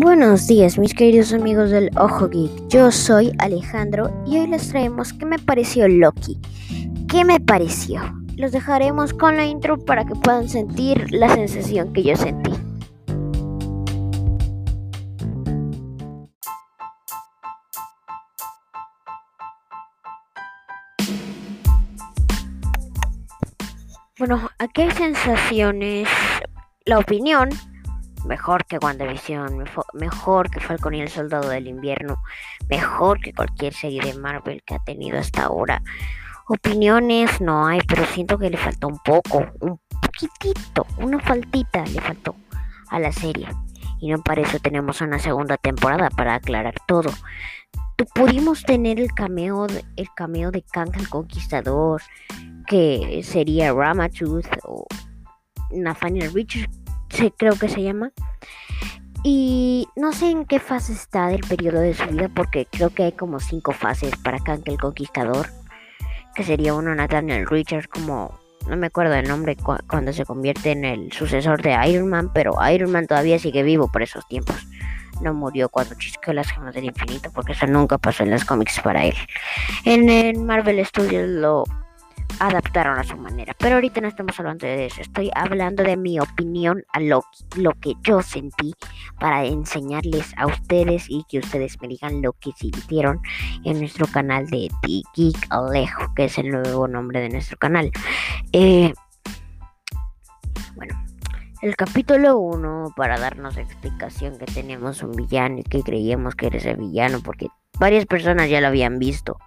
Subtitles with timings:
[0.00, 5.12] Buenos días mis queridos amigos del Ojo Geek, yo soy Alejandro y hoy les traemos
[5.12, 6.38] qué me pareció Loki.
[7.08, 8.00] ¿Qué me pareció?
[8.36, 12.52] Los dejaremos con la intro para que puedan sentir la sensación que yo sentí.
[24.16, 26.06] Bueno, aquí hay sensaciones,
[26.84, 27.48] la opinión
[28.24, 29.64] mejor que WandaVision,
[29.94, 32.22] mejor que Falcon y el Soldado del Invierno,
[32.68, 35.82] mejor que cualquier serie de Marvel que ha tenido hasta ahora.
[36.48, 42.00] Opiniones no hay, pero siento que le faltó un poco, un poquitito, una faltita le
[42.00, 42.34] faltó
[42.90, 43.48] a la serie.
[44.00, 47.10] Y no para eso tenemos una segunda temporada para aclarar todo.
[48.14, 49.66] Pudimos tener el cameo,
[49.96, 52.00] el cameo de Kang el Conquistador,
[52.66, 54.86] que sería Ramatooth o
[55.72, 56.87] Nathaniel Richards
[57.36, 58.12] creo que se llama.
[59.24, 63.04] Y no sé en qué fase está del periodo de su vida, porque creo que
[63.04, 65.48] hay como cinco fases para Kang el Conquistador,
[66.34, 70.84] que sería uno Nathaniel Richards, como no me acuerdo el nombre cuando se convierte en
[70.84, 74.56] el sucesor de Iron Man, pero Iron Man todavía sigue vivo por esos tiempos.
[75.20, 78.80] No murió cuando chisqueó las gemas del infinito, porque eso nunca pasó en los cómics
[78.80, 79.14] para él.
[79.84, 81.64] En el Marvel Studios lo
[82.40, 83.54] adaptaron a su manera.
[83.58, 87.24] Pero ahorita no estamos hablando de eso, estoy hablando de mi opinión a lo,
[87.80, 88.74] que yo sentí
[89.18, 93.20] para enseñarles a ustedes y que ustedes me digan lo que sintieron
[93.64, 97.90] en nuestro canal de The Geek Alejo, que es el nuevo nombre de nuestro canal.
[98.52, 98.92] Eh,
[100.74, 100.94] bueno,
[101.60, 106.58] el capítulo 1 para darnos explicación que teníamos un villano y que creíamos que era
[106.58, 109.38] ese villano porque varias personas ya lo habían visto,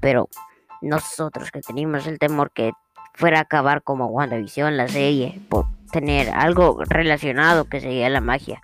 [0.00, 0.28] pero
[0.82, 2.72] nosotros que teníamos el temor que
[3.14, 8.62] fuera a acabar como WandaVision, la serie, por tener algo relacionado que sería la magia.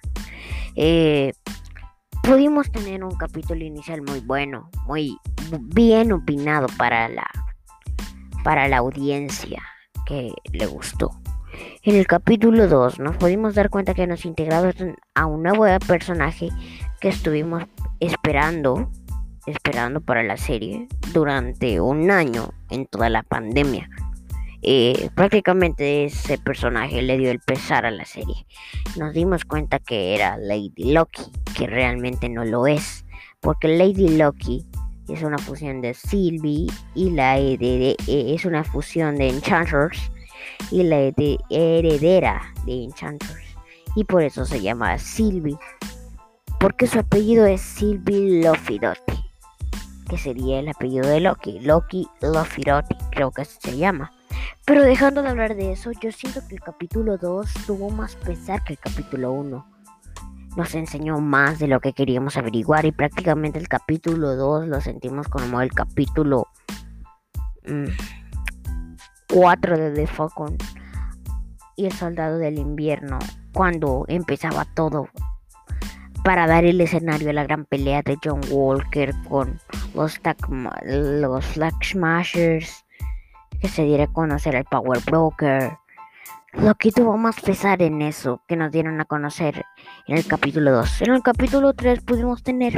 [0.76, 1.32] Eh,
[2.22, 5.16] pudimos tener un capítulo inicial muy bueno, muy
[5.60, 7.28] bien opinado para la,
[8.44, 9.62] para la audiencia
[10.06, 11.10] que le gustó.
[11.82, 14.74] En el capítulo 2 nos pudimos dar cuenta que nos integramos
[15.14, 16.48] a un nuevo personaje
[17.00, 17.64] que estuvimos
[18.00, 18.90] esperando
[19.46, 23.88] esperando para la serie durante un año en toda la pandemia.
[24.62, 28.46] Eh, prácticamente ese personaje le dio el pesar a la serie.
[28.96, 31.22] Nos dimos cuenta que era Lady Loki,
[31.56, 33.04] que realmente no lo es,
[33.40, 34.64] porque Lady Loki
[35.08, 40.12] es una fusión de Sylvie y la es una fusión de Enchanters
[40.70, 41.12] y la
[41.50, 43.52] heredera de Enchanters
[43.94, 45.58] y por eso se llama Sylvie,
[46.58, 49.21] porque su apellido es Sylvie Lofidotti
[50.12, 54.12] que sería el apellido de Loki, Loki Lofirotti, creo que así se llama.
[54.66, 58.62] Pero dejando de hablar de eso, yo siento que el capítulo 2 tuvo más pesar
[58.62, 59.66] que el capítulo 1.
[60.54, 65.28] Nos enseñó más de lo que queríamos averiguar y prácticamente el capítulo 2 lo sentimos
[65.28, 66.46] como el capítulo
[69.30, 70.58] 4 mm, de The Falcon
[71.74, 73.18] y el Soldado del Invierno,
[73.54, 75.08] cuando empezaba todo
[76.22, 79.58] para dar el escenario a la gran pelea de John Walker con
[79.94, 80.20] los,
[80.82, 82.84] los Flag Smashers,
[83.60, 85.72] que se diera a conocer el Power Broker.
[86.54, 89.64] Lo que tuvo más pesar en eso que nos dieron a conocer
[90.06, 91.02] en el capítulo 2.
[91.02, 92.74] En el capítulo 3 pudimos tener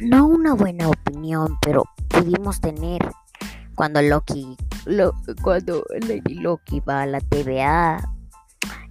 [0.00, 3.08] no una buena opinión, pero pudimos tener
[3.74, 4.56] cuando Loki,
[5.42, 8.10] cuando Lady Loki va a la TVA,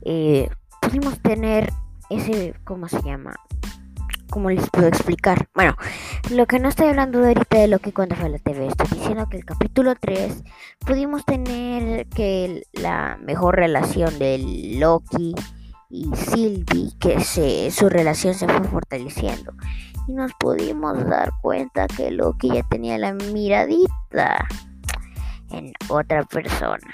[0.03, 0.49] eh,
[0.81, 1.71] pudimos tener
[2.09, 3.33] ese, ¿cómo se llama?
[4.33, 5.47] ¿Cómo les puedo explicar?
[5.53, 5.75] Bueno,
[6.31, 8.87] lo que no estoy hablando de ahorita de lo que cuando fue la TV, estoy
[8.97, 10.43] diciendo que el capítulo 3
[10.79, 14.39] pudimos tener que la mejor relación de
[14.79, 15.35] Loki
[15.91, 17.19] y Sylvie, que
[17.69, 19.53] su relación se fue fortaleciendo.
[20.07, 24.47] Y nos pudimos dar cuenta que Loki ya tenía la miradita
[25.51, 26.91] en otra persona.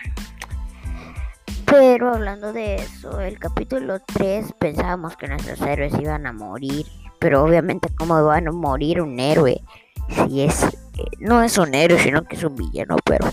[1.66, 6.86] Pero hablando de eso, el capítulo 3 pensábamos que nuestros héroes iban a morir.
[7.20, 9.62] Pero obviamente, ¿cómo van a morir un héroe?
[10.10, 10.64] Si es.
[10.64, 13.30] Eh, no es un héroe, sino que es un villano, pero.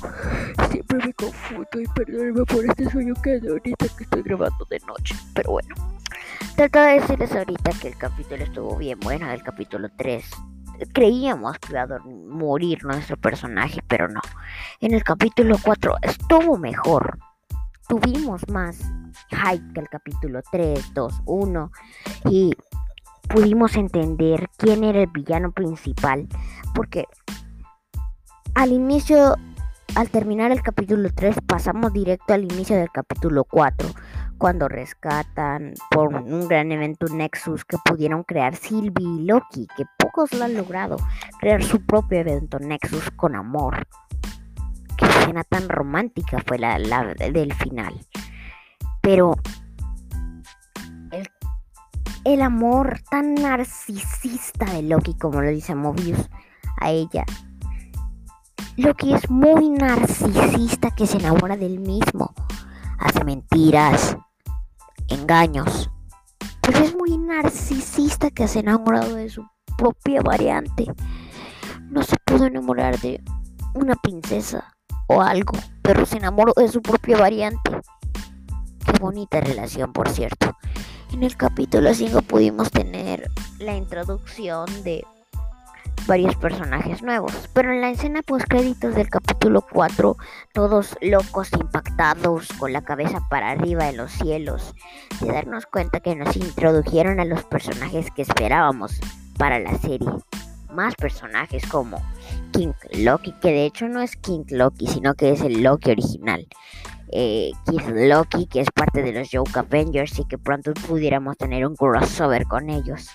[0.71, 5.15] Siempre me confundo y perdónenme por este sueño que ahorita que estoy grabando de noche.
[5.35, 5.75] Pero bueno.
[6.56, 10.25] Trato de decirles ahorita que el capítulo estuvo bien bueno, el capítulo 3
[10.93, 14.21] creíamos que iba a morir nuestro personaje, pero no.
[14.81, 17.19] En el capítulo 4 estuvo mejor
[17.88, 18.79] tuvimos más
[19.31, 21.73] hype que el capítulo 3, 2, 1
[22.31, 22.53] y
[23.37, 26.27] pudimos entender quién era el villano principal
[26.75, 27.05] porque
[28.55, 29.37] al inicio
[29.94, 33.91] al terminar el capítulo 3 pasamos directo al inicio del capítulo 4
[34.38, 40.33] cuando rescatan por un gran evento Nexus que pudieron crear Sylvie y Loki, que pocos
[40.33, 40.97] lo han logrado,
[41.38, 43.87] crear su propio evento Nexus con amor.
[44.97, 47.94] Qué escena tan romántica fue la, del final.
[49.03, 49.37] Pero
[52.26, 56.19] el amor tan narcisista de Loki, como lo dice Mobius
[56.81, 57.25] a ella,
[58.76, 62.34] Loki es muy narcisista que se enamora del mismo.
[62.99, 64.17] Hace mentiras,
[65.06, 65.88] engaños.
[66.62, 69.46] Pero es muy narcisista que se ha enamorado de su
[69.78, 70.93] propia variante.
[71.90, 73.23] No se pudo enamorar de
[73.75, 74.75] una princesa
[75.06, 77.70] o algo, pero se enamoró de su propia variante.
[78.84, 80.56] Qué bonita relación, por cierto.
[81.16, 85.02] En el capítulo 5 pudimos tener la introducción de
[86.06, 87.32] varios personajes nuevos.
[87.54, 90.14] Pero en la escena post créditos del capítulo 4,
[90.52, 94.74] todos locos, impactados, con la cabeza para arriba en los cielos,
[95.22, 99.00] de darnos cuenta que nos introdujeron a los personajes que esperábamos
[99.38, 100.10] para la serie.
[100.70, 101.96] Más personajes como
[102.52, 106.46] King Loki, que de hecho no es King Loki, sino que es el Loki original.
[107.12, 111.67] Eh, Kid Loki, que es parte de los Joke Avengers y que pronto pudiéramos tener
[111.67, 113.08] un crossover con ellos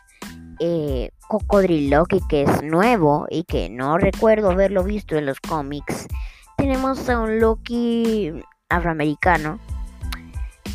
[0.64, 6.08] eh, Cocodriloqui, que es nuevo y que no recuerdo haberlo visto en los cómics.
[6.56, 8.32] Tenemos a un Loki
[8.70, 9.60] afroamericano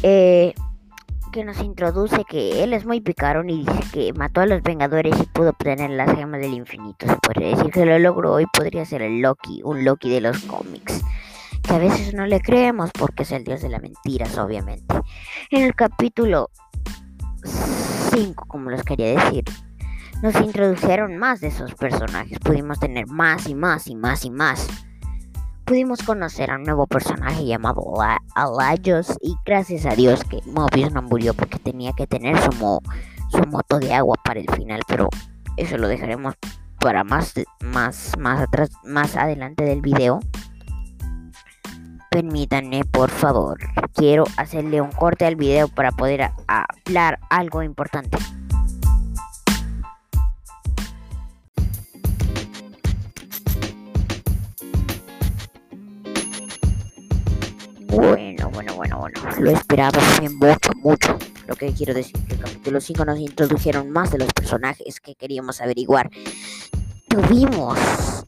[0.02, 0.54] eh,
[1.32, 5.14] que nos introduce que él es muy picarón y dice que mató a los Vengadores
[5.20, 7.06] y pudo obtener las gemas del infinito.
[7.06, 10.40] Se podría decir que lo logró y podría ser el Loki, un Loki de los
[10.40, 11.04] cómics.
[11.66, 14.94] Que a veces no le creemos porque es el dios de las mentiras, obviamente.
[15.50, 16.50] En el capítulo
[18.12, 19.44] 5, como les quería decir,
[20.22, 22.38] nos introdujeron más de esos personajes.
[22.38, 24.66] Pudimos tener más y más y más y más.
[25.64, 27.82] Pudimos conocer a un nuevo personaje llamado
[28.36, 32.80] Alayos y gracias a Dios que Mobius no murió porque tenía que tener su,
[33.30, 35.08] su moto de agua para el final, pero
[35.56, 36.34] eso lo dejaremos
[36.78, 40.20] para más, más, más atrás, más adelante del video.
[42.16, 43.58] Permítanme, por favor.
[43.92, 48.16] Quiero hacerle un corte al video para poder hablar algo importante.
[57.88, 59.20] Bueno, bueno, bueno, bueno.
[59.38, 60.00] Lo esperaba
[60.40, 61.18] mucho, mucho.
[61.46, 65.00] Lo que quiero decir que en el capítulo 5 nos introdujeron más de los personajes
[65.00, 66.08] que queríamos averiguar.
[67.08, 68.25] Tuvimos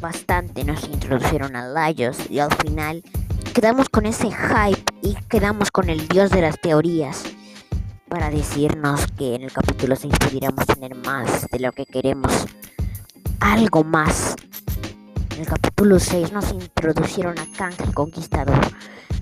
[0.00, 3.02] bastante, nos introdujeron a Laios y al final
[3.54, 7.24] quedamos con ese hype y quedamos con el dios de las teorías
[8.08, 12.46] para decirnos que en el capítulo 6 pudiéramos tener más de lo que queremos.
[13.40, 14.36] Algo más
[15.34, 18.60] en el capítulo 6 nos introducieron a Kang el Conquistador.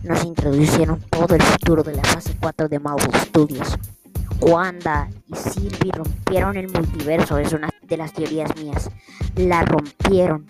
[0.03, 3.79] Nos introducieron todo el futuro de la fase 4 de Marvel Studios.
[4.41, 8.91] Wanda y Sylvie rompieron el multiverso, es una de las teorías mías.
[9.37, 10.47] La rompieron.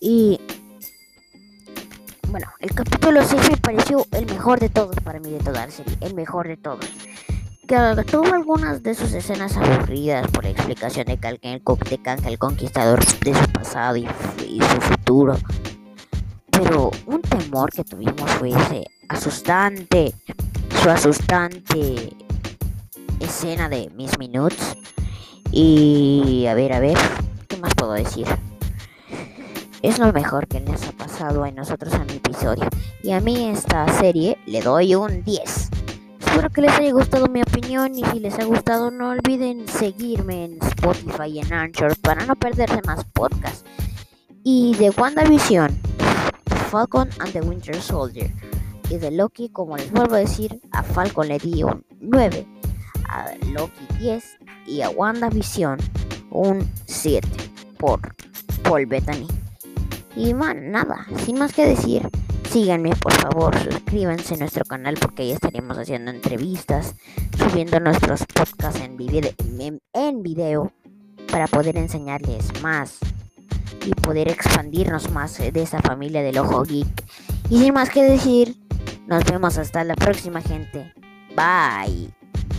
[0.00, 0.40] Y
[2.28, 5.70] bueno, el capítulo 6 me pareció el mejor de todos para mí de toda la
[5.70, 6.86] serie, el mejor de todos
[7.66, 12.38] que tuvo algunas de sus escenas aburridas por la explicación de Kang de Kang el
[12.38, 15.36] Conquistador de su pasado y, su futuro.
[16.52, 20.14] Pero un temor que tuvimos fue ese asustante,
[20.80, 22.12] su asustante
[23.18, 24.76] escena de Miss Minutes.
[25.58, 26.98] Y a ver, a ver,
[27.48, 28.26] ¿qué más puedo decir?
[29.80, 32.68] Es lo mejor que les ha pasado a nosotros en el episodio.
[33.02, 35.70] Y a mí esta serie le doy un 10.
[36.20, 40.44] Espero que les haya gustado mi opinión y si les ha gustado no olviden seguirme
[40.44, 43.64] en Spotify y en Anchor para no perderse más podcasts.
[44.44, 45.74] Y de WandaVision,
[46.70, 48.30] Falcon and the Winter Soldier.
[48.90, 52.46] Y de Loki, como les vuelvo a decir, a Falcon le di un 9,
[53.08, 54.36] a Loki 10
[54.66, 55.78] y a WandaVision
[56.30, 57.26] un 7
[57.78, 58.00] por
[58.62, 59.26] Paul Bettany.
[60.16, 62.08] Y man, nada, sin más que decir.
[62.50, 66.94] Síganme, por favor, suscríbanse a nuestro canal porque ahí estaríamos haciendo entrevistas,
[67.36, 69.30] subiendo nuestros podcasts en, video,
[69.92, 70.72] en, video
[71.30, 72.98] para poder enseñarles más
[73.84, 77.04] y poder expandirnos más de esa familia del ojo geek.
[77.50, 78.56] Y sin más que decir,
[79.06, 80.94] nos vemos hasta la próxima gente.
[81.36, 82.10] Bye,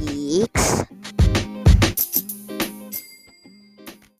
[0.01, 0.85] geeks.